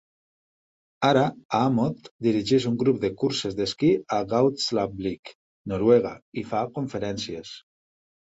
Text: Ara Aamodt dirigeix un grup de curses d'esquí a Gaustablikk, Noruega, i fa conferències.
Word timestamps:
Ara 1.07 1.23
Aamodt 1.57 2.07
dirigeix 2.27 2.65
un 2.69 2.79
grup 2.83 2.97
de 3.03 3.11
curses 3.23 3.57
d'esquí 3.61 3.91
a 4.17 4.19
Gaustablikk, 4.33 5.33
Noruega, 5.73 6.15
i 6.43 6.45
fa 6.55 6.63
conferències. 6.79 7.53